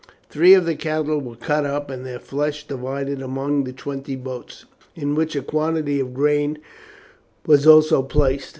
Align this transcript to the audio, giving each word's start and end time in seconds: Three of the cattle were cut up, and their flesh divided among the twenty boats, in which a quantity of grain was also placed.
Three 0.31 0.55
of 0.55 0.65
the 0.65 0.73
cattle 0.75 1.21
were 1.21 1.35
cut 1.35 1.63
up, 1.63 1.91
and 1.91 2.03
their 2.03 2.17
flesh 2.17 2.65
divided 2.65 3.21
among 3.21 3.65
the 3.65 3.71
twenty 3.71 4.15
boats, 4.15 4.65
in 4.95 5.13
which 5.13 5.35
a 5.35 5.43
quantity 5.43 5.99
of 5.99 6.11
grain 6.15 6.57
was 7.45 7.67
also 7.67 8.01
placed. 8.01 8.49